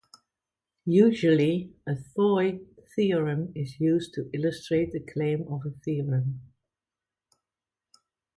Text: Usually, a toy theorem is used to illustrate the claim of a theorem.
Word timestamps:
Usually, 0.87 1.75
a 1.85 1.95
toy 2.15 2.59
theorem 2.95 3.51
is 3.53 3.79
used 3.79 4.15
to 4.15 4.31
illustrate 4.33 4.93
the 4.93 4.99
claim 4.99 5.47
of 5.47 5.61
a 5.63 5.69
theorem. 5.85 6.41